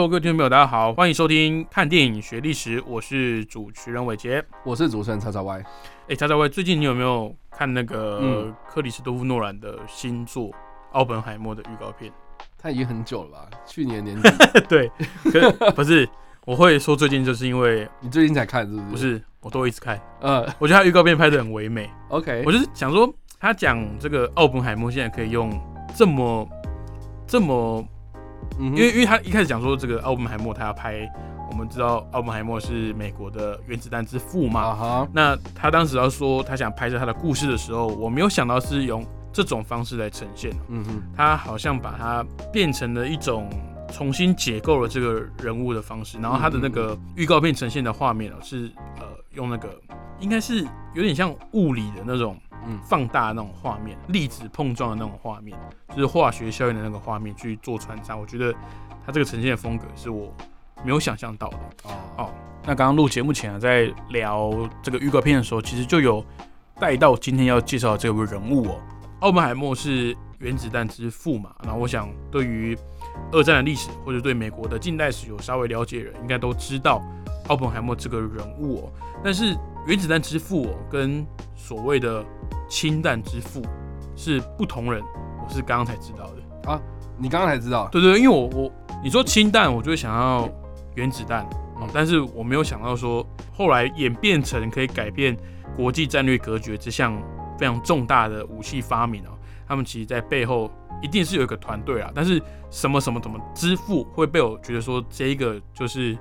[0.00, 4.42] Hello，各位听众朋友，大家好，欢迎收听《看电影学历史》，我是主持人伟杰。
[4.64, 5.62] 我是主持人叉叉 Y。
[6.08, 10.44] 哎，叉叉 Y，最近你有没有看那个嗯克里斯多夫诺兰的新作
[10.92, 12.10] 《奥本海默》的预告片？
[12.56, 13.50] 他已经很久了吧？
[13.66, 14.30] 去年年底，
[14.66, 14.90] 对，
[15.30, 16.08] 可 不是，
[16.46, 18.88] 我会说最近，就是因为你最近才看是不是？
[18.90, 21.90] 不，是，我都一直看，呃我觉得他预告片拍的很唯美。
[22.08, 25.52] ，OK，我就是想说，他讲这个奥本海默现在可以用
[25.94, 26.48] 这么
[27.26, 27.86] 这么，
[28.58, 31.08] 嗯因为因为他一开始讲说这个奥本海默他要拍，
[31.50, 40.52] 我们知道奥本海默是美国的原子弹之父嘛，啊哈，那他当时要说他想拍摄他的故事的时候，我没有想到是用这种方式来呈现。
[40.68, 43.48] 嗯哼，他好像把它变成了一种
[43.92, 49.80] 重新解构了这个人物的方式，然后他的那个预告片呈现的画面哦，是呃用那个
[50.20, 55.58] 应该是有点像物理的那种嗯放大的那种画面，粒子碰撞的那种画面，
[55.90, 58.16] 就是化学效应的那个画面去做穿插。
[58.16, 58.54] 我觉得
[59.04, 60.34] 它这个呈现的风格是我
[60.84, 61.58] 没有想象到的。
[61.84, 62.30] 哦，哦，
[62.62, 64.50] 那刚刚录节目前啊，在聊
[64.82, 66.24] 这个预告片的时候，其实就有
[66.78, 68.80] 带到今天要介绍的这位人物哦。
[69.20, 72.76] 奥本海默是原子弹之父嘛，然后我想对于
[73.32, 77.02] 二战的历史或者对美国的近代史有稍微了解的人，应该都知道
[77.48, 78.92] 奥本海默这个人物哦。
[79.22, 79.54] 但是
[79.86, 82.24] 原子弹之父哦，跟所谓的
[82.70, 83.60] 氢弹之父
[84.16, 85.02] 是不同人，
[85.44, 86.80] 我是刚刚才知道的啊。
[87.18, 88.72] 你刚刚才知道，对对，对因为我我
[89.04, 90.48] 你说氢弹，我就会想要
[90.94, 95.36] 原子弹，哦嗯但是我没有想到说后来演变成可以改变
[95.76, 97.20] 国际战略格局这项
[97.58, 99.36] 非常重大的武器发明哦，
[99.66, 100.70] 他们其实在背后
[101.02, 106.16] 一定是有一个团队啊，但是什么什么怎么支付会被我觉得说这一个就是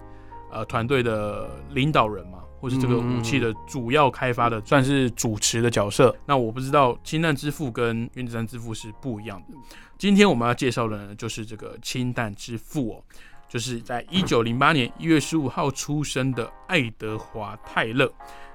[0.51, 2.39] 呃团队的领导人嘛。
[2.59, 6.15] 或是这个武器的主要开发的，算是主持的角色。
[6.25, 9.57] 那我不知道氢弹之父跟原子弹之父是不一样的。
[9.97, 13.03] 今天我们要介绍的呢，就是这个氢弹之父哦，
[13.47, 18.11] 就是在一九零八年一月十五号出生的爱德华泰勒。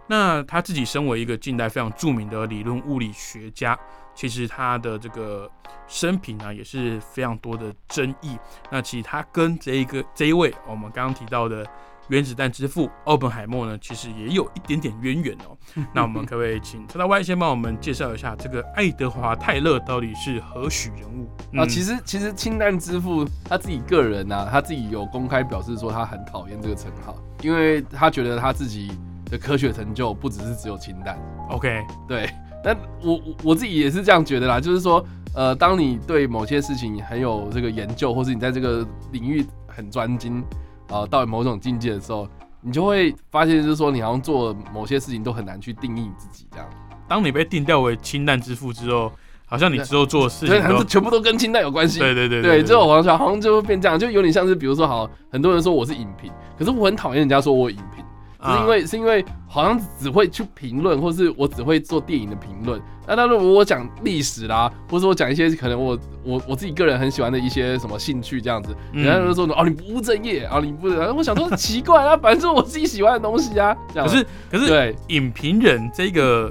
[0.06, 3.78] 那他自己身为一个近代非常著名的理论物理学家，
[4.14, 5.50] 其实他的这个
[5.88, 8.36] 生平呢也是非常多的争议。
[8.70, 11.66] 那其实他跟这一个这一位我们刚刚提到的
[12.08, 15.56] 原子弹之父奥本海默呢，其实也有一点点渊源哦。
[15.94, 21.24] 那我们可不可以请车大 Y 先帮我们介绍一下这个爱德华泰勒到底是何许人物？
[21.58, 28.92] 啊，嗯其实其实氢弹之父他自己个人啊，他自己有公开表示说他很讨厌这个称号，因为他觉得他自己
[29.30, 31.18] 的科学成就不只是只有氢弹。
[31.50, 32.28] OK，对，
[32.62, 35.04] 那我我我自己也是这样觉得啦，就是说，
[35.34, 40.44] 呃，当你对某些事情很有这个研究，或是你在这个领域很专精，
[40.88, 42.28] 啊、到某种境界的时候，
[42.60, 46.68] 你就会发现，就是说，你好像做某些事情都很难去定义你自己这样，
[47.08, 49.10] 当你被定调为氢弹之父之后，
[49.46, 51.98] 好像你之后做的事情都好像全部都跟氢弹有关系。
[51.98, 58.03] 对对对对，这种好像好像就会变这样，就有点像是，比如说，好，很多人说我是影评，可是我很讨厌人家说我影评，
[58.44, 62.80] 是因为是因为好像只会去评论，或是我只会做电影的评论。
[63.06, 69.02] 那那如果我讲历史啦，或者我讲一些可能我我我自己个人很喜欢的一些什么兴趣这样子，嗯。
[69.02, 73.76] 人家就说哦你不务正业啊你不，然后我想说奇怪啊，反正是我自己喜欢的东西啊。
[73.92, 74.08] 这样。
[74.08, 74.96] 可是可是对。
[75.08, 76.50] 影评人这个，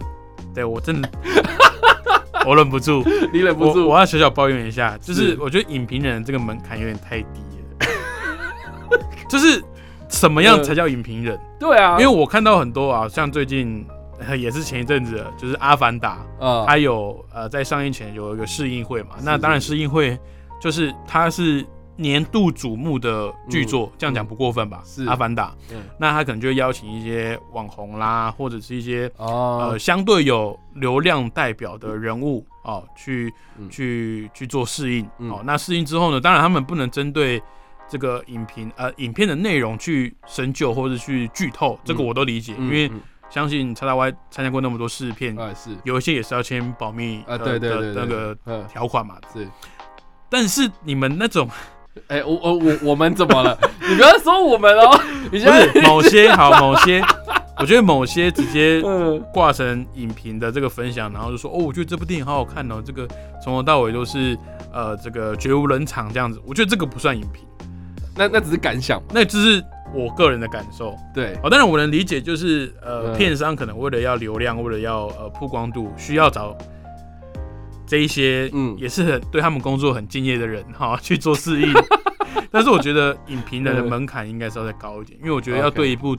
[0.54, 1.10] 对我真的
[2.46, 3.88] 我忍不住，你忍不住。
[3.88, 5.38] 我我要小小抱怨一下，就是是。
[5.40, 7.40] 我觉得影评人这个门槛有点太低
[7.80, 9.00] 了，
[9.30, 9.64] 就是
[10.14, 11.38] 什么样才叫影评人？
[11.60, 13.86] 对啊，因为我看到很多啊，像最近。
[14.26, 20.18] 呃也是前一阵子，就是《阿凡达》，啊它有呃在上映前有一个试映会嘛，那是当然试映会
[20.62, 21.66] 就是它是
[21.98, 24.82] 年度瞩目的剧作，这样讲不过分吧？
[24.86, 35.42] 是阿凡达》嗯那他可能就会邀请一些网红啦，或者是一些哦呃相对有流量代表的人物哦，去嗯去去做试映嗯哦。
[35.44, 37.42] 那试映之后呢，当然他们不能针对
[37.94, 42.06] 这个影评呃影片的内容去深究或者去剧透，这个嗯。
[42.08, 43.00] 我都理解，嗯因为嗯。
[43.30, 45.70] 相信叉叉 Y 参加过那么多试片，啊是。
[45.84, 48.66] 有一些也是要签保密啊对对对对那个嗯。
[48.68, 49.16] 条款嘛。
[49.32, 49.48] 是。
[50.28, 51.48] 但是你们那种
[52.10, 53.56] 哎、我我我我们怎么了？
[53.88, 57.00] 你不要说我们哦， 你不现在是某些好某些，
[57.60, 59.24] 我觉得某些直接嗯。
[59.32, 63.08] 挂成影评的这个分享，然后就说哦，我觉得这部电影好好看哦，这个
[63.44, 64.36] 从头到尾都是
[64.74, 67.46] 呃这个绝无人场这样子，我觉得这个不算影评，
[68.16, 69.08] 那那只是感想嘛。
[69.14, 69.64] 那只是
[69.94, 70.96] 我个人的感受。
[71.14, 76.58] 对，哦，当然我能理解，就是呃，嗯片商可能为了要流量，为了要呃曝光度，需要找
[77.86, 81.74] 这一些嗯也是很对他们工作很敬业的人哈 去做适应。
[82.52, 86.16] 但是我觉得影评人的门槛应该是要再高一点，因为我觉得要 OK 对一部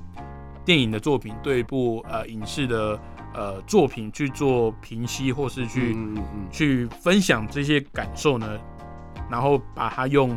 [0.65, 2.99] 电影的作品，对一部呃影视的
[3.35, 8.59] 呃作品去做评析，或是去、嗯嗯嗯去分享这些感受呢，
[9.31, 10.37] 然后把它用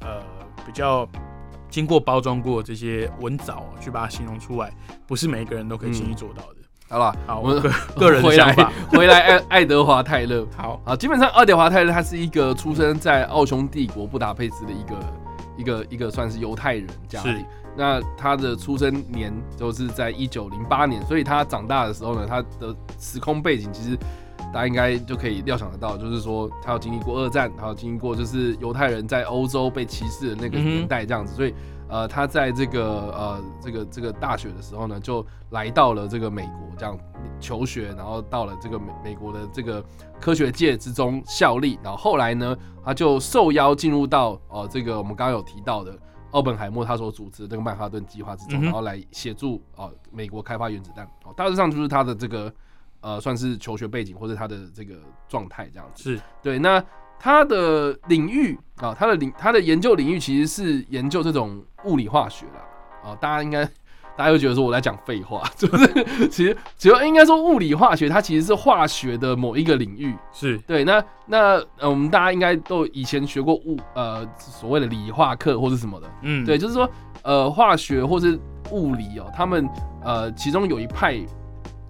[0.00, 0.20] 呃
[0.66, 1.08] 比较
[1.68, 4.72] 经过包装过的这些文藻去把它形容出来，
[5.06, 6.56] 不是每一个人都可以轻易做到的。
[6.88, 8.72] 好了，好，我个 个人的回来想法。
[8.92, 10.46] 回来爱爱德华泰勒。
[10.54, 14.96] 好，啊，基本上爱德华泰勒他是一个出生在奥匈帝国布达佩斯的一个
[15.56, 17.44] 一个一个算是犹太人家庭是。
[17.74, 23.96] 那他的出生年就是在一九零八年，所以他长大的时候呢，他的时空背景其实
[24.52, 31.54] 大家应该就可以料想得到，就是说他有经历过二战，他有经历过就是犹太人在欧洲被歧视的那个年代这样子，所以
[31.88, 36.98] 呃他在这个呃这个这个大学的时候呢，就来到了这个美国这样
[37.40, 39.82] 求学，然后到了这个美美国的这个
[40.20, 45.96] 科学界之中效力，然后后来呢，他就受邀进入到呃这个我们刚刚有提到的
[46.32, 51.06] 奥本海默他所主持的这个曼哈顿计划之中，然后来协助啊、呃美国开发原子弹。
[51.24, 52.52] 哦，大致上就是他的这个
[53.02, 54.94] 呃算是求学背景或者他的这个
[55.28, 56.02] 状态这样子。
[56.02, 56.82] 是对，那
[57.18, 63.10] 他的领域啊，他的领他的研究领域其实是研究这种物理化学啦。
[63.10, 63.64] 啊，大家应该
[64.16, 70.14] 大家会觉得说我在讲废话， 就是其实只要应该说物理化学，它其实是化学的某一个领域。
[70.32, 76.88] 是，对，那那呃，我们大家应该都以前学过物呃所谓的理化课或是什么的，嗯，对，就是说
[77.22, 78.38] 呃化学或是
[78.70, 79.68] 物理哦，他们
[80.04, 81.18] 呃其中有一派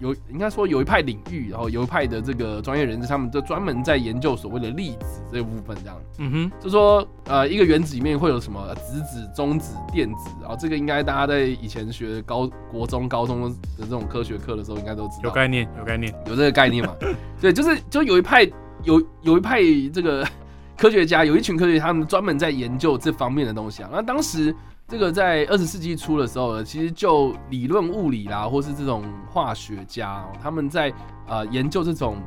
[0.03, 16.13] 有应该说有一派领域，然后有一派的这个专业人士，他们就专门在研究所谓的粒子这个部分，这样嗯哼，就说呃一个原子里面会有什么呃质子、中子、电子，然后这个应该大家在以前学高国中、高中的这种科学课的时候应该都知道，有概念，有概念。
[16.27, 16.93] 有这个概念嘛？
[17.39, 18.43] 对，就是就有一派
[18.83, 19.61] 有有一派
[19.93, 20.27] 这个
[20.77, 23.89] 科学家，有一群科学家，他们专门在研究这方面的东西啊。
[23.93, 24.53] 那当时
[24.93, 30.93] 这个在二十世纪初的时候呢，其实就理论物理啦，或是这种化学家、哦，他们在
[31.27, 32.17] 呃研究这种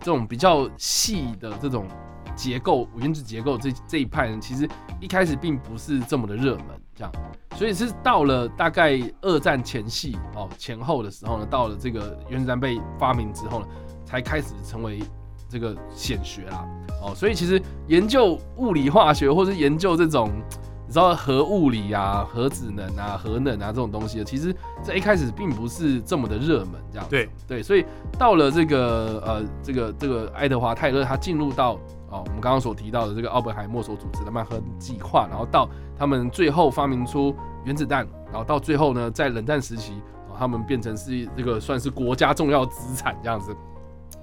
[0.00, 1.86] 这种比较细的这种
[2.34, 4.68] 结构、原子结构这这一派呢，其实
[5.00, 7.12] 一开始并不是这么的热门，这样。
[7.54, 13.66] 所以是到了大概二战前夕哦前后的时候呢，到了这个原子弹被发明之后呢，
[14.04, 15.00] 才开始成为
[15.48, 16.66] 这个显学啦。
[17.00, 20.32] 哦，所以其实研究物理化学或是研究这种
[20.88, 27.84] 你知道核物理啊、核子能啊、核能啊这种东西，其实在一开始并不是这么的热门，这样子对对，所以
[28.18, 31.74] 到了这个呃这个这个爱德华泰勒他进入到
[32.08, 35.68] 哦我们刚刚所提到的这个奥本海默所组织的曼哈顿计划，然后到
[35.98, 37.36] 他们最后发明出
[37.66, 39.92] 原子弹，然后到最后呢，在冷战时期，
[40.30, 43.54] 哦他们变成是这个算是国家重要资产这样子。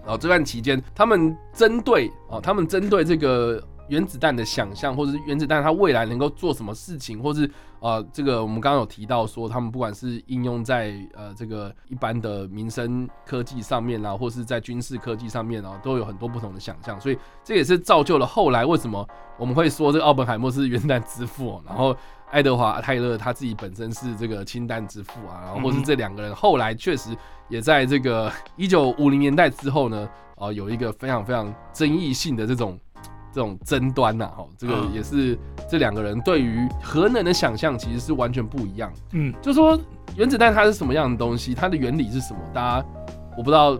[0.01, 7.50] 然后这段期间，他们针对哦，他们针对这个原子弹的想象，或者是原子弹它未来能够做什么事情，或是
[7.80, 17.00] 呃，这个我们刚刚有提到说，他们不管是应用在呃这个一般的民生科技上面啦，或是在军事科技上面啊，都有很多不同的想象。
[17.00, 21.96] 所以这也是造就了后来为什么我们会说这个奥本海默是原子弹之父、哦，然后
[22.32, 27.15] 爱德华泰勒他自己本身是这个氢弹之父啊，然后或是这两个人后来确实
[27.50, 32.80] 也在这个一九五零年代之后呢，啊、有一个非常非常争议性的这种
[33.36, 35.38] 这种争端呐、哈，这个嗯也是
[35.70, 38.89] 这两个人对于核能的想象其实是完全不一样。
[39.12, 39.77] 嗯，就说
[40.15, 42.86] 原子弹它是什么样的东西，它的原理是什么，大家
[43.38, 43.72] 我不知道，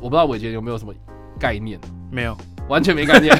[0.00, 0.94] 我不知道伟杰有没有什么
[1.40, 1.76] 概念，
[2.12, 2.36] 没有，
[2.68, 3.36] 完全没概念，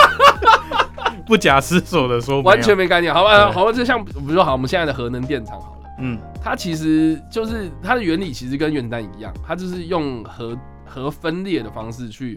[1.26, 2.76] 不假思索的说，完全。
[2.76, 3.14] 没概念。
[3.14, 5.76] 好吧，好吧，就像比如说好，我们现在的核能电厂好了。
[6.02, 10.54] 嗯，它其实就是它的原理，其实跟原子弹一样，它就是用核
[10.90, 12.36] 核分裂的方式去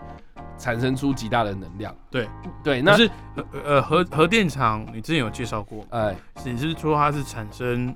[0.58, 1.94] 产生出极大的能量。
[2.12, 2.30] 对
[2.64, 7.94] 对，那是呃呃核核电厂，你之前有介绍过，哎，你是说它是产生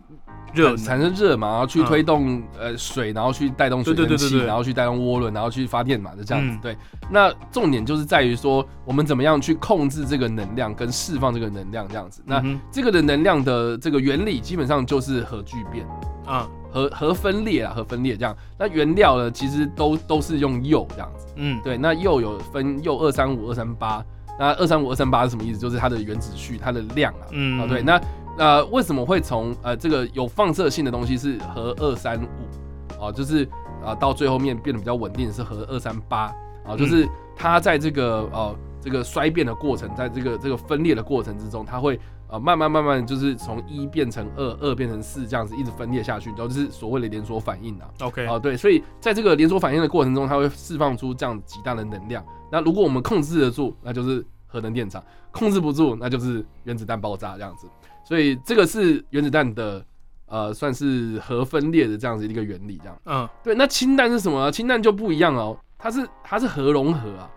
[0.54, 6.54] 热产生热嘛，然后去嗯推动、呃水，然后去带动水蒸气，然后去带动涡轮，然后去发电嘛，就这样子。
[6.54, 6.78] 嗯对，
[7.10, 12.22] 那重点就是在于说，我们怎么样去控制这个能量跟释放这个能量这样子。
[12.26, 15.86] 那嗯这个的能量的这个原理基本上就是核聚变。
[16.26, 18.36] 哼啊，核核分裂啊，核分裂这样。
[18.58, 21.26] 那原料呢，其实都都是用铀这样子。
[21.38, 24.04] 嗯，对，那铀有分铀二三五、二三八。
[24.40, 25.58] 那二三五、二三八是什么意思？
[25.58, 27.26] 就是它的原子序，它的量啊。
[27.32, 27.82] 嗯啊，对。
[27.82, 28.00] 那
[28.38, 33.04] 呃，为什么会从呃这个有放射性的东西是核二三五？
[33.04, 33.48] 啊，就是
[33.84, 36.34] 啊到最后面变得比较稳定是核二三八。
[36.66, 47.88] 啊，就是它在这个呃这个衰变的过程，在这个这个分裂的过程之中，它会呃慢慢慢慢就是从一变成二，二变成四，这样子一直分裂下去，然后就是所谓的连锁反应啊。
[48.02, 52.22] OK，啊，对，所以在这个连锁反应的过程中，它会释放出这样极大的能量。
[52.52, 55.02] 那如果我们控制得住，那就是核能电厂；
[55.32, 57.66] 控制不住，那就是原子弹爆炸这样子。
[58.08, 59.84] 所以这个是原子弹的
[60.28, 62.98] 呃，算是核分裂的这样子一个原理，这样。
[63.06, 64.50] 嗯，对，那氢弹是什么呢？
[64.50, 67.30] 氢弹就不一样哦，它是它是核融合啊，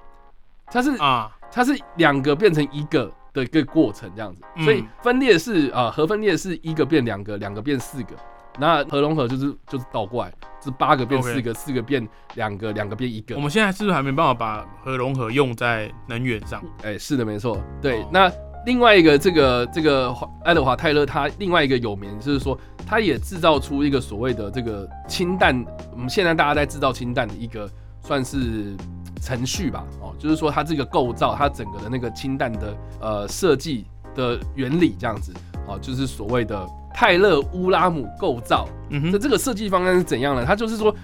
[0.67, 8.15] 它是啊，它是两个变成一个的一个过程这样子，嗯所以分裂是啊、呃核分裂是一个变两个，两个变四个，
[8.59, 13.41] 那核融合就是就是倒过来，是八个变四个，四个变两个，两个变一个我。
[13.41, 16.63] 们现在是不是还没办法把核融合用在能源上？
[16.83, 17.61] 哎、是的，没错。
[17.81, 18.33] 对，哦那
[18.67, 27.69] 另外一个这个这个华爱德华泰勒，他另外一个有名就是说，他也制造出一个所谓的这个氢弹，我们现在大家在制造氢弹的一个
[28.03, 28.77] 算是
[29.23, 35.33] 程序吧，哦，就是说它这个构造，它整个的那个氢弹的呃设计的原理这样子，
[35.67, 38.69] 哦，就是所谓的泰勒乌拉姆构造。
[38.91, 40.45] 嗯哼，那这个设计方案是怎样呢？
[40.45, 40.95] 它就是说，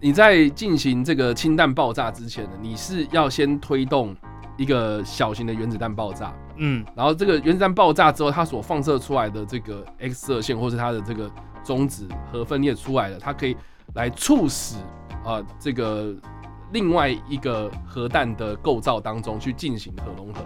[0.00, 4.14] 你在进行这个氢弹爆炸之前呢，你是要先推动
[4.56, 6.84] 一个小型的原子弹爆炸，嗯。
[6.94, 11.30] 然后这个原子弹爆炸之后，它所放射出来的这个 X 射线，或是它的这个
[11.64, 13.56] 中子核分裂出来了，它可以
[13.94, 14.76] 来促使
[15.24, 16.14] 啊、呃这个
[16.72, 20.40] 另外一个核弹的构造当中去进行核融合。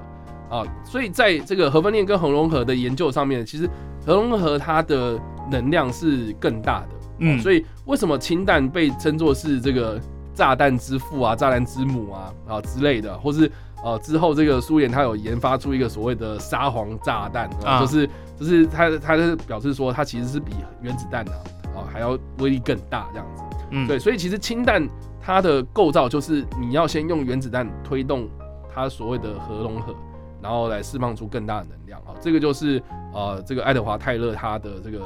[0.50, 3.70] 啊、所以在这个核分裂跟核融合的研究上面，其实
[4.04, 5.16] 核融合它的
[5.48, 6.88] 能量是更大的，
[7.18, 10.00] 嗯，所以为什么氢弹被称作是这个
[10.34, 13.48] 炸弹之父啊、炸弹之母啊啊之类的，或是
[13.82, 17.48] 呃之后这个苏联它有研发出一个所谓的沙皇炸弹，
[17.80, 18.08] 就是
[18.38, 21.34] 就是它它是表示说它其实是比原子弹啊
[21.76, 23.42] 啊还要威力更大这样子。
[23.70, 24.86] 嗯对，所以其实氢弹
[25.20, 28.28] 它的构造就是你要先用原子弹推动
[28.74, 29.94] 它所谓的核融合，
[30.42, 32.14] 然后来释放出更大的能量啊。
[32.20, 32.82] 这个就是
[33.14, 35.02] 呃这个爱德华泰勒他的这个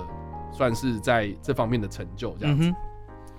[0.50, 2.64] 算是在这方面的成就这样子。
[2.68, 2.74] 嗯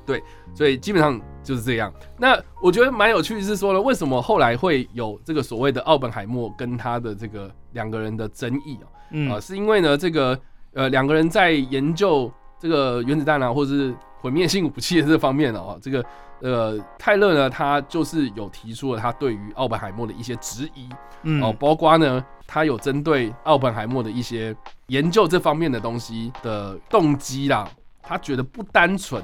[0.07, 0.21] 哼，
[0.53, 1.91] 所以基本上就是这样。
[2.17, 8.87] 那我觉得蛮有趣的是说呢，为什么后来会有这个所谓的奥本海默跟他的这个两个人的争议啊？
[9.11, 10.39] 嗯啊，是因为呢，这个
[10.73, 16.03] 呃两个人在研究这个原子弹啊，或者是毁灭性武器的这方面哦、这个
[16.41, 20.89] 呃泰勒呢，他就是有提出了他对于奥本海默的一些质疑
[21.21, 24.55] 嗯哦，包括呢，他有针对奥本海默的一些
[24.87, 27.69] 研究这方面的东西的动机啦，
[28.01, 29.23] 他觉得不单纯，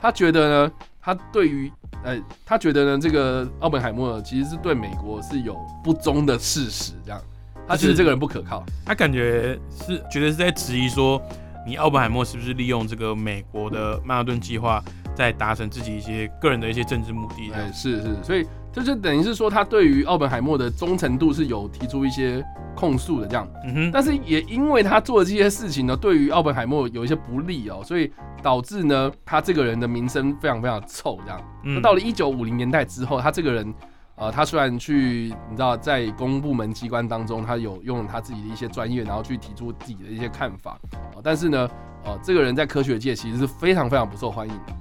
[0.00, 1.70] 他觉得呢，他对于
[2.02, 5.54] 呃，他觉得呢，这个奥本海默其实是对美国是有
[5.84, 7.20] 不忠的事实，这样，
[7.68, 8.64] 他觉得这个人不可靠。
[8.86, 11.20] 他感觉是觉得是在质疑说，
[11.66, 14.82] 你奥本海默是不是利用这个美国的曼哈顿计划，
[15.20, 22.42] 在达成自己一些个人的一些政治目的哎，是是，所以这就等于是说，他对于奥本海默的忠诚度是有提出一些
[22.74, 23.46] 控诉的这样。
[23.66, 28.10] 嗯哼，但是也因为他做的这些事情呢，对于奥本海默有一些不利哦，所以
[28.42, 31.38] 导致呢，他这个人的名声非常非常臭这样。
[31.62, 33.74] 那嗯到了一九五零年代之后，他这个人。
[34.16, 40.78] 呃，他虽然去，你知道，在公部门机关当中，他有用他自己的一些专业，然后去提出自己的一些看法，
[41.14, 41.66] 呃、但是呢，
[42.04, 44.72] 呃，这个人在科学界其实是非常非常不受欢迎的。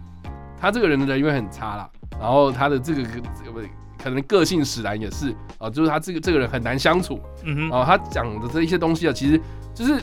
[0.60, 1.90] 他这个人的人缘很差啦，
[2.20, 3.62] 然后他的这个这个
[4.02, 5.30] 可能个性使然也是。
[5.30, 9.40] 啊、呃就是他这个这个人很难相处，嗯哼，然后他讲的这一些东西啊，其实
[9.74, 10.02] 就是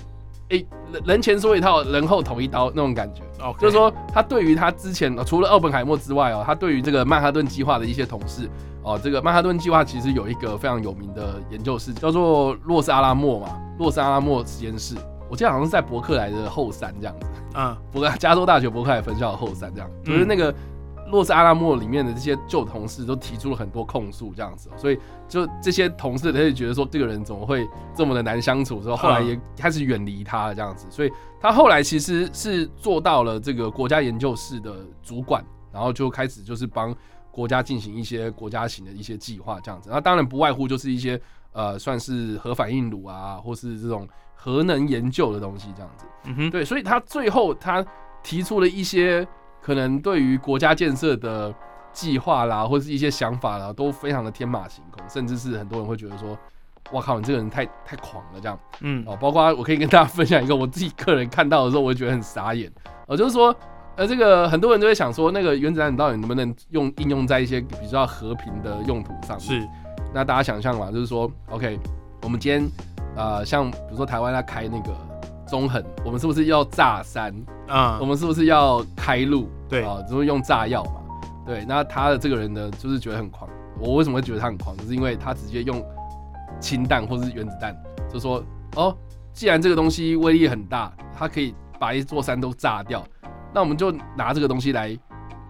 [0.50, 3.22] 诶、人人前说一套，人后捅一刀那种感觉。
[3.42, 8.48] OK，就是说，他对于他之前、呃除了奥本海默之外哦，他对于这个曼哈顿计划的一些同事
[8.82, 14.94] 哦，这个曼哈顿计划其实有一个非常有名的研究室，叫做洛斯阿拉莫嘛，洛斯阿拉莫实验室。
[15.28, 17.26] 我记得好像是在伯克莱的后山这样子，
[17.58, 20.54] 啊，伯克加州大学伯克莱分校的后山这样，嗯就是那个
[21.08, 36.92] 洛斯阿拉莫里面的这些旧同事都提出了很多控诉这样子，所以就这些同事他就觉得说这个人怎么会这么的难相处，之后后来也开始远离他这样子，所以他后来其实是做到了这个国家研究室的主管，然后就开始就是帮
[37.30, 41.20] 国家进行一些国家型的一些计划这样子，那当然不外乎就是一些
[41.52, 44.08] 呃算是核反应炉啊，或是这种
[44.46, 46.06] 核能研究的东西这样子。
[46.24, 47.84] 嗯哼，对，所以他最后他
[48.22, 49.26] 提出了一些
[49.60, 51.52] 可能对于国家建设的
[51.92, 56.38] 计划啦，或是一些想法啦，都非常的天马行空，甚至是很多人会觉得说，
[56.92, 59.18] 哇靠，你这个人太太狂了这样嗯哦。
[59.20, 62.70] 包括我可以跟大家分享一个我自己个人看到的时候，我就觉得很傻眼，
[63.08, 63.52] 呃，就是说。
[63.98, 69.62] 呃，这个很多人都会想说，那个原子弹到底能不能用应用在一些比较和平的用途上面？
[69.62, 69.68] 是，
[70.12, 71.80] 那大家想象嘛，就是说，OK，
[72.20, 72.70] 我们今天
[73.16, 74.94] 呃，像比如说台湾要开那个
[75.48, 77.34] 中横，我们是不是要炸山？
[77.66, 79.48] 啊我，们是不是要开路？
[79.68, 81.00] 对啊，就是用炸药嘛。
[81.44, 83.48] 对，那他的这个人呢，就是觉得很狂。
[83.80, 84.76] 我为什么会觉得他很狂？
[84.76, 85.84] 就是因为他直接用
[86.60, 87.76] 氢弹或是原子弹，
[88.12, 88.42] 就说
[88.74, 88.96] 哦，
[89.32, 93.02] 既然这个东西威力很大，它可以把一座山都炸掉，
[93.54, 94.98] 那我们就拿这个东西来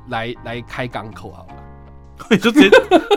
[0.08, 1.54] 来来开港口好了。
[2.40, 2.70] 就直接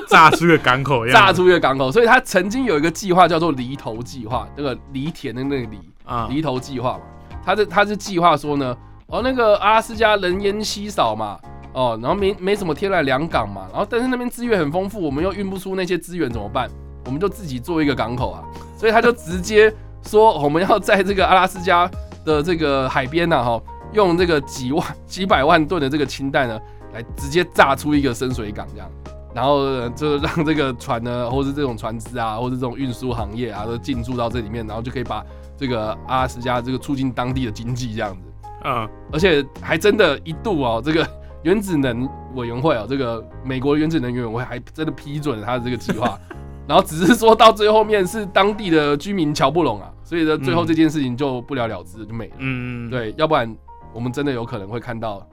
[0.08, 1.92] 炸出个港口一样，炸出一个港口。
[1.92, 7.02] 所以他曾经有一个计划叫做犁头计划，那个犁田的那个犁啊，犁头计划嘛。
[7.46, 8.76] 他是他是计划说呢，
[9.08, 11.40] 哦，那个阿拉斯加人烟稀少嘛，
[11.74, 16.70] 哦，然后没没什么天然良港嘛，然后但是那边资源很丰富，我们又运不出那些资源怎么办？
[17.06, 18.44] 我们就自己做一个港口啊。
[18.78, 19.74] 所以他就直接
[20.06, 21.90] 说，我们要在这个阿拉斯加
[22.26, 23.62] 的这个海边呐，哈，
[23.94, 26.60] 用这个几万几百万吨的这个氢弹呢。
[26.94, 28.90] 来直接炸出一个深水港这样，
[29.34, 35.24] 然后就让这个船呢， 或是这种船只啊，或是这种运输行业啊，都进驻到这里面，然后就可以把
[35.56, 38.28] 这个阿拉斯加这个促进当地的经济这样子。
[38.66, 41.08] 嗯，而且还真的一度哦，这个
[41.44, 46.20] 原子能委员会哦，这个美国原子能委员会还真的批准了他的这个计划，
[46.68, 52.36] 然后只是说到最后面是当地的居民瞧不拢啊，所以呢，最后这件事情就不了了之就没了。
[52.40, 53.56] 嗯，对，要不然
[53.94, 55.26] 我们真的有可能会看到。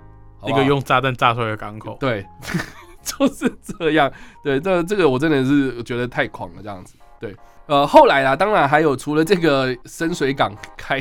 [0.45, 2.26] 一个用炸弹炸出来的港口，对，
[3.02, 4.12] 就是这样。
[4.45, 6.95] 对，这这个我真的是觉得太狂了，这样子。
[7.19, 7.35] 对，
[7.66, 10.99] 呃，后来啊，当然还有除了这个深水港开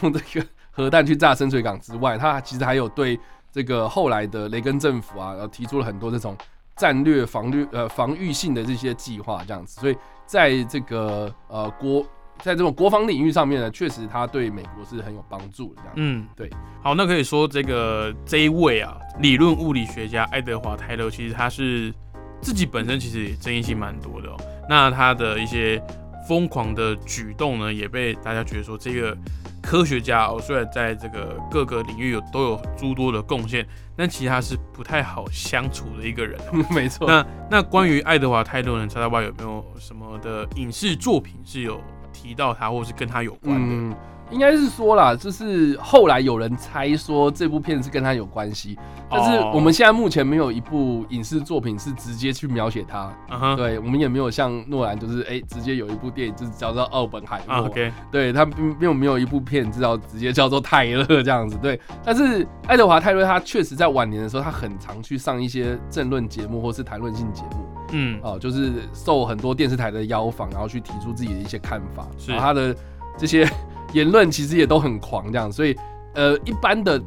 [0.00, 3.18] 用这个核弹去炸深水港之外，他其实还有对
[3.52, 6.36] 这个后来的雷根政府啊，然后提出了很多这种
[6.76, 9.80] 战略防御呃防御性的这些计划，这样子。
[9.80, 12.04] 所以在这个呃国。
[12.44, 15.82] 在这种国防领域上面呢，确实他对美国是很有帮助的。
[15.82, 16.48] 这样，嗯，对。
[16.82, 21.92] 好，那可以说这个这一位啊，理论物理学家爱德华泰勒，其实他是
[22.40, 24.36] 自己本身其实也争议性蛮多的哦。
[24.68, 25.82] 那他的一些
[26.28, 29.16] 疯狂的举动呢，也被大家觉得说，这个
[29.60, 33.66] 科学家哦，虽然在这个各个领域有都有诸多的贡献，
[33.96, 36.38] 但其实他是不太好相处的一个人。
[36.70, 37.08] 没错。
[37.08, 41.80] 那那关于爱德华泰勒呢，查查外有没有什么的影视作品是有？
[42.20, 43.96] 提到他，或是跟他有关的。
[44.30, 48.78] 应该是说啦，就是后来有人猜说这部片是跟他有关系，
[49.10, 53.10] 但是我们现在目前没有一部影视作品是直接去描写他。
[53.56, 57.70] 对，我们也没有像诺兰，就是哎，直接有一部电影就是叫做《奥本海默》。
[58.10, 61.56] 对他并没有没有一部片知道直接叫做泰勒这样子。
[61.62, 67.66] 对，但是爱德华泰勒他确实在晚年的时候，他很常去上一些政论节目或是谈论性节目。
[67.92, 72.06] 嗯，哦，就是受很多电视台的邀访，然后去提出自己的一些看法。
[72.18, 72.76] 是他的
[73.16, 73.48] 这些。
[73.92, 75.76] 言论其实也都很狂，这样，所以，
[76.14, 77.00] 呃，一般的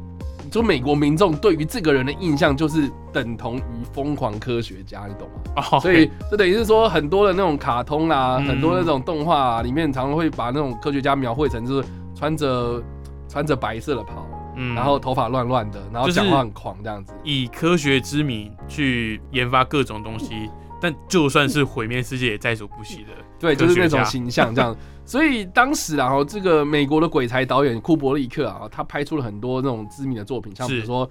[0.50, 5.64] 就美国民众对于这个人的印象就是等同于疯狂科学家，你懂吗？
[5.72, 12.82] 哦，所以这等于是说很多的那种卡通啊，很多那种动画里面，常常会把那种科学家描绘成就是穿着
[13.28, 24.76] 穿着白色的袍，嗯，然后头发乱乱的，然后讲话很狂这样子，以科学之名去研发各种东西，但就算是毁灭世界也在所不惜的，对，就是那种 形象这样。
[25.04, 31.06] 所以当时然后这个美国的鬼才导演库伯利克啊，他拍出了很多那种知名的作品，像比如说《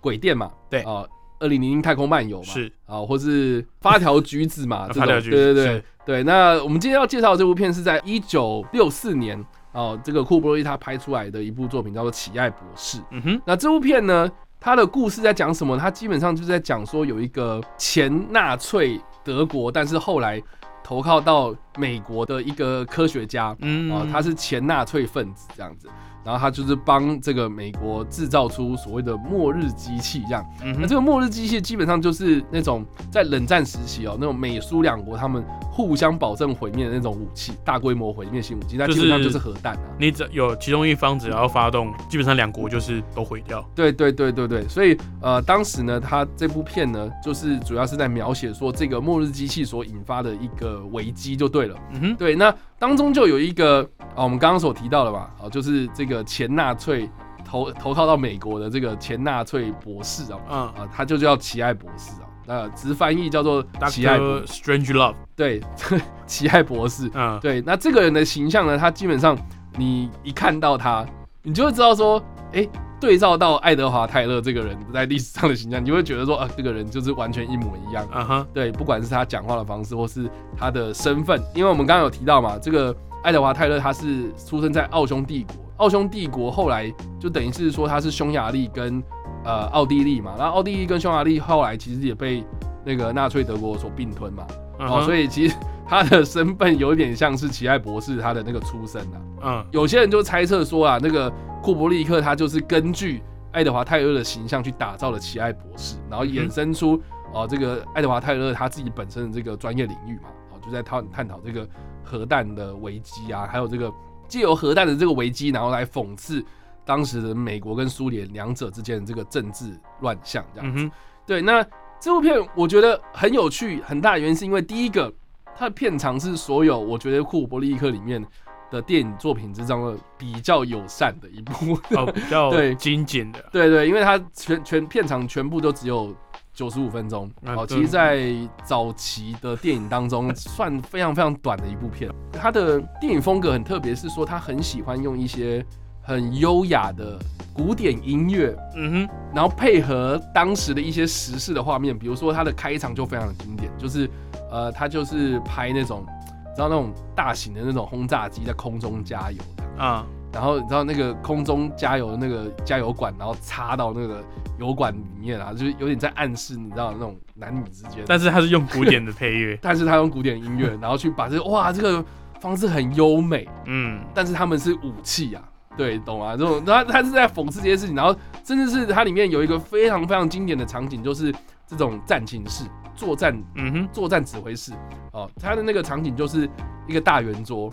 [0.00, 1.02] 鬼店》嘛，对啊，
[1.40, 6.22] 《二零零零太空漫游》嘛，是啊，或是《发条橘子》嘛， 这种，对对对对。
[6.22, 12.98] 那我们今天要介绍这部片是在一九六四年哦，这个库伯利他拍出来的一部作品叫做《乞爱博士》。
[13.10, 15.76] 嗯哼，那这部片呢，它的故事在讲什么？
[15.76, 20.40] 它基本上就是在讲说有一个前纳粹德国，但是后来。
[20.84, 25.88] 投靠到美国的一个科学家，嗯啊，他是前纳粹分子这样子，
[26.24, 30.44] 然后他就是帮这个美国制造出所谓的末日机器这样。
[30.78, 35.44] 那这个末日机器基本上就是那种在冷战时期哦，那种美苏两国他们。
[35.74, 39.80] 互相保证毁灭的那种武器，大规模毁灭性武器，那基本上就是核弹啊！
[39.98, 43.66] 你只有其中一方只要发动，基本上两国就是都毁掉。
[43.74, 51.76] 对对对对对，所以呃，当时呢，他这部片呢，就是主要是在描写说这个末日机器所引发的一个危机，就对了。
[51.92, 53.82] 嗯哼，对，那当中就有一个
[54.14, 57.08] 啊，我们刚刚所提到的嘛，啊，就是这个前纳粹
[57.44, 60.58] 投投靠到美国的这个前纳粹博士啊，嗯。
[60.60, 62.28] 啊，他就叫奇爱博士啊。
[62.46, 65.60] 呃，直翻译叫做奇爱 Strange Love，对，
[66.26, 69.38] 奇爱博士，嗯，对，那这个人的形象呢，他基本上
[69.76, 71.06] 你一看到他，
[71.44, 72.20] 你就会知道说，
[72.52, 72.68] 哎，
[73.02, 86.88] 对照到爱德华泰勒这个人在历史上的形象，你就会觉得说，啊，这个人就是完全一模一样，啊哈，对，不管是他讲话的方式，或是他的身份，因为我们刚刚有提到嘛，这个爱德华泰勒他是出生在奥匈帝国，奥匈帝国后来
[87.18, 89.02] 就等于是说他是匈牙利跟。
[89.44, 92.44] 呃，奥地利嘛，然后奥地利跟匈牙利后来其实也被
[92.84, 94.46] 那个纳粹德国所并吞嘛，
[94.78, 95.56] 哦，所以其实
[95.92, 99.20] 他的身份有点像是奇爱博士他的那个出身啊。
[99.42, 101.30] 嗯，有些人就猜测说啊，那个
[101.62, 106.98] 库伯利克他就是根据爱德华泰勒的形象去打造了奇爱博士，然后衍生出
[107.34, 111.68] 哦这个爱德华泰勒他自己本身的这个专业领域嘛，哦就在探探讨这个
[112.02, 113.92] 核弹的危机啊，还有这个
[114.26, 116.42] 借由核弹的这个危机，然后来讽刺
[116.86, 120.84] 当时的美国跟苏联两者之间的这个政治乱象，这样子。
[120.84, 120.90] 嗯，
[121.26, 121.62] 对，那
[122.00, 125.12] 这部片我觉得很有趣，很大的原因是因为第一个，
[125.62, 128.20] 它的片长是所有我觉得库伯利克里面
[128.68, 131.78] 的电影作品之中的比较友善的一部。
[131.96, 136.12] 哦，比较对精简的，对对，因为它全全片长全部都只有
[136.52, 142.10] 九十五分钟，哦，啊其实，在早期的电影当中算非常非常短的一部片。
[142.32, 145.64] 它的电影风格很特别，是说他很喜欢用一些
[146.02, 147.16] 很优雅的
[147.54, 154.10] 古典音乐，嗯哼，然后配合当时的一些时事的画面，比如说它的开场就非常的经典，就是
[154.52, 159.38] 呃，他就是拍那种，你知道那种大型的那种轰炸机在空中加油
[159.78, 164.22] 啊，然后你知道那个空中加油的那个加油管，然后插到那个
[164.58, 172.04] 油管里面啊，就是有点在暗示你知道那种男女之间，但是他是用古典的配乐， 但是他用古典音乐，然后去把这个哇这个
[172.38, 175.42] 方式很优美，嗯，但是他们是武器啊，
[175.78, 176.36] 对，懂吗？
[176.36, 181.34] 这种他他是在讽刺这些事情，然后甚至是它里面有一个非常非常经典的场景，就是
[181.66, 184.72] 这种战情室、作战嗯哼，作战指挥室。
[185.12, 186.48] 哦，他的那个场景就是
[186.86, 187.70] 一个大圆桌，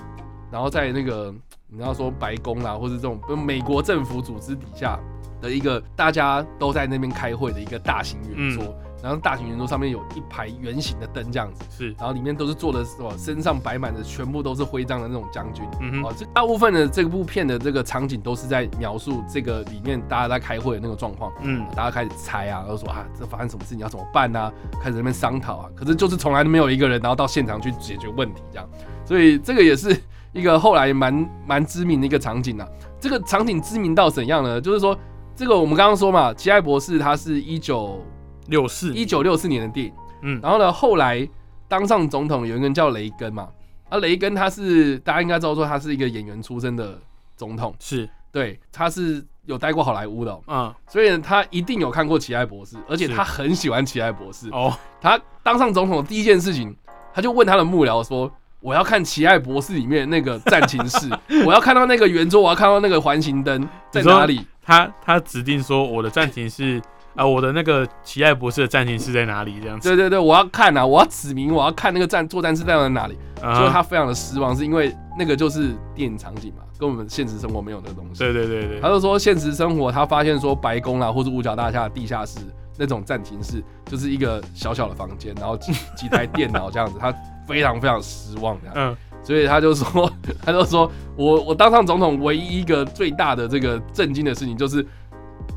[0.52, 1.34] 然后在那个
[1.68, 5.00] 你要说白宫啦，或是这种美国政府组织底下
[5.42, 15.66] 的一个大家都在那边开会的一个大型圆桌，然后大型圆桌上面有一排圆形的灯这样子，是，然后里面都是坐的什么身上摆满的全部都是徽章的那种将军。
[15.80, 28.70] 嗯哼，，哦这大部分的这部片的这个场景都是在描述这个里面大家在开会的那个状况，嗯，大家开始猜啊，然后说啊，这发生什么事情要怎么办啊，开始在那边商讨啊，可是就是从来都没有一个人，然后到现场去解决问题这样，
[29.06, 29.96] 所以这个也是
[30.34, 32.68] 一个后来蛮蛮知名的一个场景啊。
[33.00, 34.60] 这个场景知名到怎样呢？
[34.60, 34.98] 就是说，
[35.34, 38.04] 这个我们刚刚说嘛，奇爱博士他是一九
[38.50, 39.94] 六四，一九六四年的电影。
[40.22, 41.28] 嗯，然后呢，后来
[41.68, 43.50] 当上总统有一个人叫雷根嘛，
[43.90, 47.00] 啊，雷根他是大家应该知道说他是一个演员出身的
[47.38, 54.50] 总统，是，对，他是有待过好莱坞的哦、啊，所以呢他一定有看过奇爱博士，而且他很喜欢奇爱博士。
[54.50, 56.76] 哦，他当上总统的第一件事情，
[57.14, 58.32] 他就问他的幕僚说。
[58.62, 61.10] 我要看《奇爱博士》里面那个战情室，
[61.48, 64.46] 我要看到那个圆桌，我要看到那个环形灯在哪里？
[64.62, 66.82] 他他指定说我的战情是
[67.16, 69.60] 啊，我的那个奇爱博士的战情是在哪里？
[69.62, 73.18] 这样子，对对对，我要看啊，我要指明我要看那个战作战室在哪里。
[73.42, 78.20] 啊所以他非常的失望，是因为那个就是电影场景嘛，跟我们现实生活没有那个东西。
[78.20, 82.40] 对对对对他，就说现实生活他发现说白宫啦或者五角大厦的地下室
[82.78, 87.16] 那种战情室就是一个小小的房间，然后几几台电脑这样子，他
[87.48, 88.76] 非常非常失望这样。
[88.76, 90.12] 嗯，所以他就说，
[90.44, 94.86] 他就说我我当上总统唯一一个最大的这个震惊的事情就是。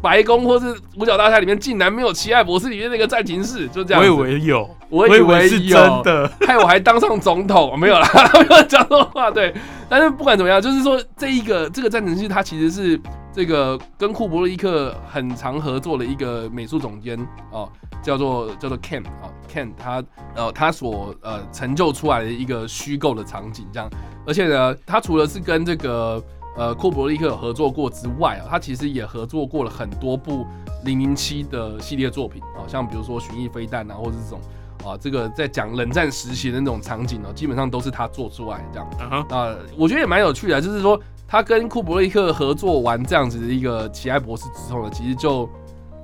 [0.01, 4.03] 白宫或是五角大厦里面竟然没有奇爱博士里面那个战情室，就这样。
[4.03, 8.09] 我以为有，我以以为是真的，害我还当上总统，没有啦，
[8.49, 9.31] 没有讲错话。
[9.31, 9.55] 对，
[9.89, 13.01] 但是不管怎么样，就是说这一个这个战争剧，它其实是
[13.33, 17.19] 这个跟库伯利克很常合作的一个美术总监
[17.51, 17.69] 哦，
[18.03, 20.03] 叫做叫做 Ken 啊、Ken 他
[20.35, 23.89] 呃他所呃成就出来的一个虚构的场景这样，
[24.27, 26.23] 而且呢，他除了是跟这个
[26.57, 30.47] 呃库伯利克有合作过之外啊，他其实也合作过了很多部
[30.85, 34.41] 零零七的系列作品啊、像比如说《寻弋飞弹》啊，或者是这种。
[34.85, 39.27] 啊，这个在讲冷战时期的那种场景呢，基本上都是他做出来的这样。
[39.29, 45.49] 啊，我觉得也蛮有趣的，就是说他跟库伯利克合作完这样子的一个奇爱博士之后呢，其实就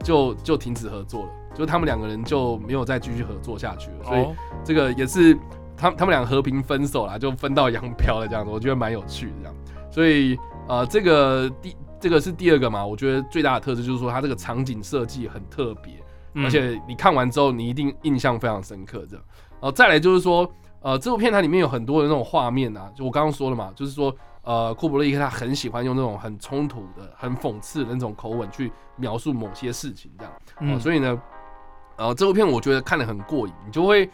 [0.05, 4.33] 就就停止合作了，就他们两个人就没有再继续合作下去了，所以哦，
[4.63, 5.37] 这个也是
[5.77, 9.55] 他他们俩和平分手啦，就分道扬镳了这样子，我觉得蛮有趣的这样。
[9.99, 15.93] 所以呃，这个第这个是第二个嘛，我觉得最大的特质就是说它这个场景设计很特别，
[16.35, 19.05] 嗯而且你看完之后，你一定印象非常深刻。
[19.11, 19.25] 这样，
[19.59, 20.49] 呃，再来就是说，
[20.83, 30.33] 呃，这部片它里面有很多的那种画面啊，就我刚刚说了嘛，就是说，呃，库伯利克他很喜欢用那种很冲突的、很讽刺的那种口吻去描述某些事情，这样。
[30.33, 31.21] 哦、嗯，所以呢，
[31.97, 34.09] 呃，这部片我觉得看得很过瘾，你就会，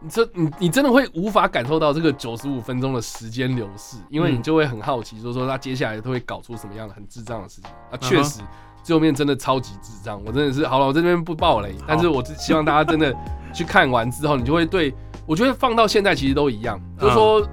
[0.00, 4.42] 你这你你真的会无法感受到这个九十五分钟的时间流逝，因为你嗯。
[4.42, 7.70] 就会很好奇，说说他接下来都会搞出什么样的很智障的事情。
[7.90, 8.40] 啊，确实。
[8.82, 13.12] 最后面真的超级智障，我真的是好了，我在这边不爆雷，但是我只希望大家真的
[13.52, 14.94] 去看完之后，你就会对
[15.26, 17.44] 我觉得放到现在其实都一样，就是说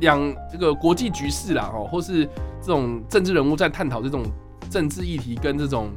[0.00, 0.20] 两
[0.52, 2.26] 这个国际局势啦，哦，或是
[2.60, 4.24] 这种政治人物在探讨这种
[4.68, 5.88] 政治议题跟这种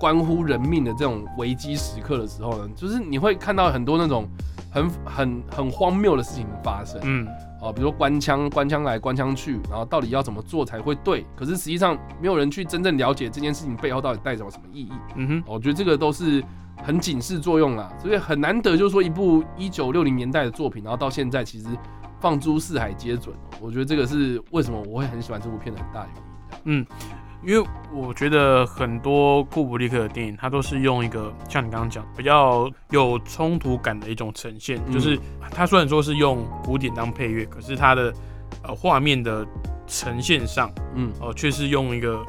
[0.00, 4.26] 关乎人命的这种危机时刻的时候呢，就是你会看到很多那种
[4.74, 7.00] 很很很荒谬的事情发生。
[7.04, 7.24] 嗯，
[7.60, 11.24] 哦，比如说官腔、官腔来、官腔去，然后到底要怎么做才会对？
[11.36, 14.92] 可是实际上没有人去真正了解这件事情背后到底代表什么意义。
[15.14, 16.42] 嗯哼，哦我觉得这个都是
[16.82, 21.68] 很警示作用啦，所以很难得，就是说一部一九六零年代的作品，然后到现在其实
[22.18, 23.32] 放诸四海皆准。
[23.60, 26.22] 我觉得这个是为什么我会很喜欢这部片的很大原因。
[26.64, 26.86] 嗯，
[27.46, 34.92] 因为我觉得很多库布里克的电影，它都是用一个像你刚刚讲比较有冲突感的一种呈现，嗯。
[34.92, 35.18] 就是
[35.50, 38.12] 它虽然说是用古典当配乐，可是它的
[38.62, 39.46] 呃画面的
[39.86, 41.12] 呈现上，嗯。
[41.20, 42.24] 哦、却是用一个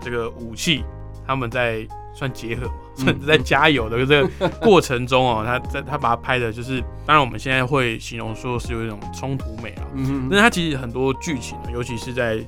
[0.00, 0.84] 这个武器，
[1.26, 12.38] 他们在算结合嘛，嗯算是在加油的这个过程中哦，他在他把它拍的就是，当然我们现在会形容说是有一种冲突美啊，嗯但是它其实很多剧情，尤其是在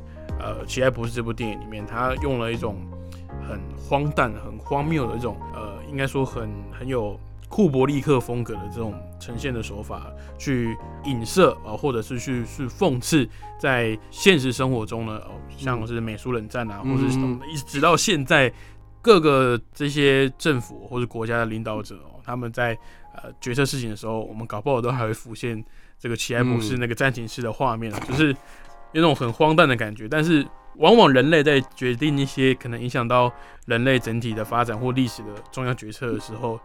[0.47, 2.77] 呃《奇爱博士》这部电影里面，他用了一种
[3.49, 10.07] 很荒诞、很荒谬的一种呃，应该说很很有库伯利克风格的这种呈现的手法，
[10.39, 13.29] 去影射啊、呃或者是去去讽刺
[13.59, 18.53] 在现实生活中呢，哦，像是美苏冷战啊，嗯或者是嗯一直到现在
[19.01, 22.77] 各个这些政府或者国家的领导者哦，他们在
[23.15, 25.65] 呃决策事情的时候，我们搞不好都还会浮现
[25.99, 26.81] 这个奇爱博士嗯。
[26.81, 28.35] 那个战情室的画面啊，就是
[28.97, 33.31] 有种很荒诞的感觉，但是往往人类在决定一些可能影响到
[33.67, 36.59] 人类整体的发展或历史的重要决策的时候，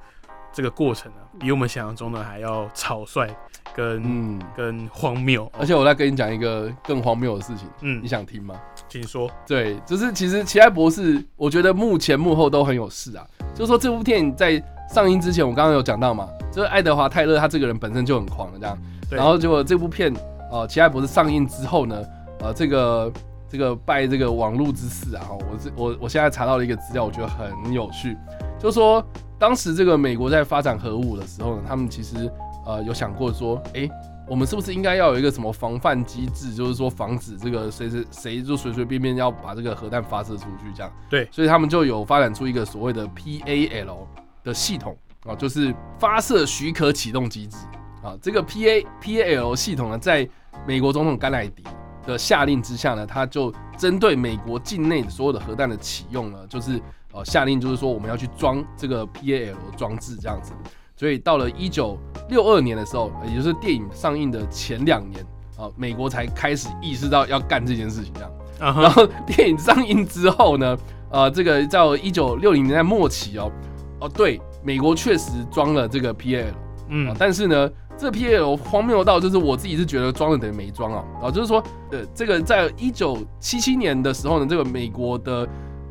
[0.53, 3.27] 这个过程啊，比我们想象中的还要草率
[3.75, 5.49] 跟、嗯，跟荒谬。
[5.59, 8.55] 而且我再跟你讲一个更荒谬的事情，嗯你，想听吗？
[8.87, 9.29] 请说。
[9.45, 13.27] 对，就是其实《奇爱博士》，我觉得幕前幕后都很有事啊。
[13.53, 14.61] 就是说这部电影在
[14.93, 18.77] 上映之前，我刚刚有讲到嘛，就是爱德华泰勒他这个人本身就很狂的这样，
[19.09, 20.13] 然后结果这部片
[20.51, 22.03] 呃《奇爱博士》上映之后呢，
[22.41, 23.11] 呃这个
[23.49, 28.17] 这个拜这个网络之赐啊，我这我我现在查到了一个资料，我觉得很有趣，
[28.59, 29.05] 就是说
[29.37, 32.31] 当时这个美国在发展核武的时候呢，他们其实
[32.65, 33.89] 呃有想过说，诶，
[34.27, 40.91] 我们是不是应该要有一个什么防范机制，就是说防止这个谁谁谁就随随便便要把这个核弹发射出去这样？
[41.09, 43.97] 对所以他们就有发展出一个所谓的 PAL
[44.43, 47.57] 的系统啊，就是发射许可启动机制
[48.01, 48.15] 啊。
[48.21, 50.27] 这个 PA PAL 系统呢，在
[50.65, 51.63] 美国总统甘乃迪
[52.05, 56.81] 的下令之下呢，他就针对美国境内所有的核弹的启用呢，就是
[57.13, 60.53] 呃下令，就是说我们要去装这个 PAL 装置这样子。
[60.95, 61.97] 所以到了一九
[62.29, 65.25] 六二年的时候，呃也就是电影上映的前两年
[65.57, 68.31] 啊，美国才开始意识到要干这件事情这样。
[68.59, 70.77] 然后电影上映之后呢，
[71.09, 73.51] 呃，这个到一九六零年代末期哦，
[73.99, 76.53] 哦对，美国确实装了这个 PAL，啊
[76.89, 77.67] 嗯，但是呢，
[78.01, 85.47] 这个 PAL 荒谬到就是我自己是觉得装了等于没装啊，啊，就是说，呃，这个在一九七七年的时候呢，这个美国的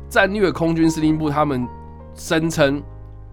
[0.09, 1.65] 战略空军司令部他们
[2.13, 2.83] 声称，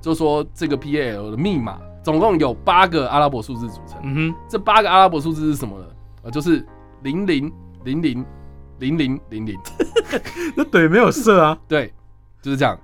[0.01, 5.87] 就说这个 PAL 的密码总共有八个阿拉伯数字组成，嗯哼，这八个阿拉伯数字是什么呢？
[6.23, 6.65] 呃，就是
[7.03, 8.25] 零零零零
[8.79, 9.59] 零零零零。
[10.55, 11.93] 那对没有射啊，对，
[12.41, 12.79] 就是这样。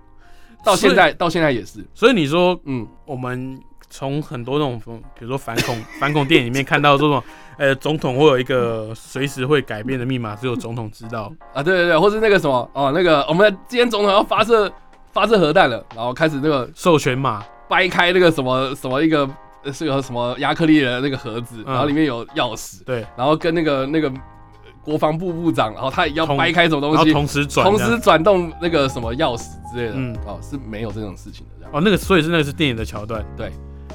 [0.64, 3.56] 到现在，到现在也是，所以你说嗯，我们
[3.96, 7.22] 从很多那种，比如说反恐 反恐电影里面看到这种，
[7.56, 11.32] 呃，总统会有一个随时会改变的密码，只有总统知道。
[11.52, 14.68] 啊，对对对，或是那个什么，哦，那个我们今天总统要发射
[15.12, 19.30] 发射核弹了，然后开始那个授权码，掰开那个什么什么一个
[19.62, 21.72] 呃是个什么亚克力的那个盒子，嗯。
[21.72, 30.16] 然后里面有钥匙，对，然后跟那个那个呃国防部部长，然后他也要掰开什么东西，同时转，同时转动那个什么钥匙之类的，嗯。
[30.26, 31.68] 哦，是没有这种事情的。
[31.70, 33.52] 哦，那个所以是那个是电影的桥段，对，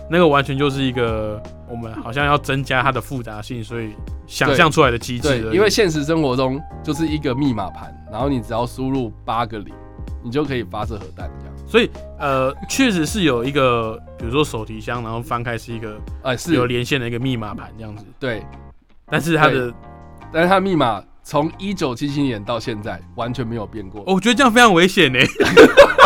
[0.09, 3.91] 那个完全就是一个我们好像要增加它的复杂性，所以
[4.25, 9.73] 想象出来的机制对，因为现实生活中就是一个密码盘，然后你只要输入八个零，
[10.23, 11.55] 你就可以发射核弹这样。
[11.67, 18.43] 所以呃，确实是有一个，比如说手提箱，然后翻开是一个哎、是有连线的一个密码盘这样子，对，
[19.05, 19.71] 但是它的，
[20.33, 24.01] 但是它的密码从一九七七年到现在完全没有变过。
[24.01, 25.19] 哦我觉得这样非常危险呢。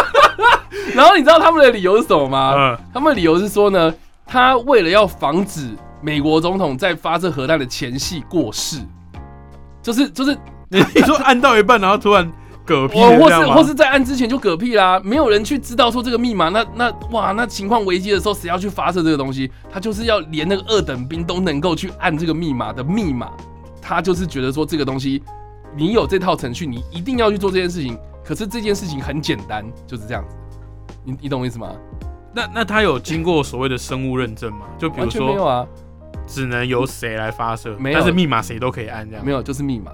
[0.95, 2.53] 然后你知道他们的理由是什么吗？
[2.55, 3.93] 嗯，他们的理由是说呢，
[4.25, 5.69] 他为了要防止
[6.01, 8.79] 美国总统在发射核弹的前夕过世，
[9.81, 10.37] 就是就是
[10.69, 12.31] 你你说按到一半，然后突然
[12.65, 19.51] 嗝屁我或是或是在按之前就嗝屁啦，没有人去知道说这个密码，那那哇，那情况危机的时候，谁要去发射这个东西？
[19.71, 23.29] 他就是要连那个二等兵都能够去按这个密码的密码，
[23.81, 25.21] 他就是觉得说这个东西，
[25.75, 27.97] 你有这套程序，你一定要去做这件事情。
[28.25, 30.35] 可是这件事情很简单，就是这样子。
[31.03, 31.75] 你你懂我意思吗？
[32.35, 34.65] 那那它有经过所谓的生物认证吗？
[34.77, 35.67] 就比如完全没有说，啊，
[36.25, 39.23] 只能由谁来发射，没有但是密码谁都可以按这样。
[39.23, 39.91] 没有，就是密码，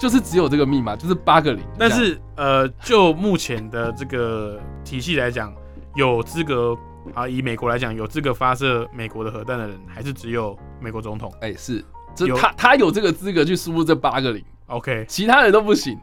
[0.00, 1.62] 就是只有这个密码，就是八个零。
[1.78, 5.52] 但这样是呃，就目前的这个体系来讲，
[5.94, 6.74] 有资格
[7.12, 11.30] 啊，以美国来讲，有资格发射美国的核弹的人，还是只有美国总统。
[11.42, 15.98] 哎、是，这有他他有这个资格去输入这八个零，OK，其他人都不行。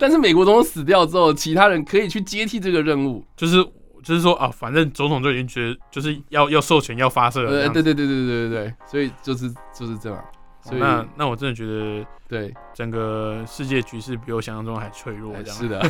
[0.00, 3.22] 但是美国总统死掉之后，其他人可以去接替这个任务。
[3.36, 3.62] 就是
[4.02, 7.50] 就是说啊，反正总统就已经觉得就是要要授权要发射了。
[7.50, 10.24] 对对对对对对对，所以就是就是这样。
[10.62, 15.56] 所以那那我真的觉得对，整个世界局势比我想象中还脆弱，这样。
[15.56, 15.80] 是的，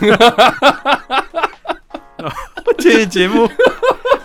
[2.79, 3.49] 今天节目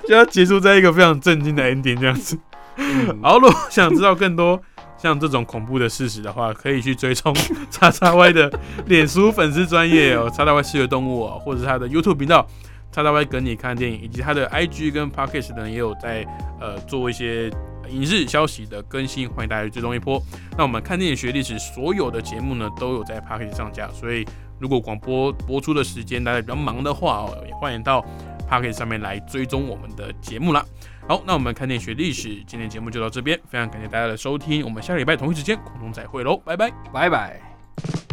[0.08, 2.38] 就要结束在一个非常震惊的 ending 这样子。
[2.78, 4.62] 嗯好，如果想知道更多
[5.06, 7.32] 像这种恐怖的事实的话，可以去追踪
[7.70, 8.52] 叉叉 Y 的
[8.88, 12.44] 脸书粉丝专业哦，叉叉 Y 视觉动物哦，或者是他的 YouTube 频道
[12.92, 16.26] 叉叉 Y 跟你看电影，以及他的 IG 跟 Podcast 呢也有在
[16.60, 17.52] 呃做一些
[17.88, 20.20] 影视消息的更新，欢迎大家去追踪一波。
[20.58, 24.26] 那我们看电影学历史所有的节目呢都有在 Podcast 上架，所以
[24.60, 28.04] 如果广播播出的时间大家比较忙的话哦，也欢迎到
[28.50, 30.66] Podcast 上面来追踪我们的节目啦。
[31.08, 36.72] 好，那我们看电影学历史，今天节目就到这边，非常感谢大家的收听，我们下礼拜同一时间空中再会喽，拜拜。
[36.92, 38.05] 拜拜。